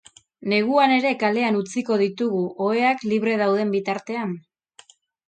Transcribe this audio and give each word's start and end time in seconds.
Neguan 0.51 0.93
ere 0.93 1.11
kalean 1.23 1.57
utziko 1.59 1.97
ditugu, 2.03 2.41
oheak 2.69 3.05
libre 3.13 3.37
dauden 3.43 3.75
bitartean? 3.77 4.33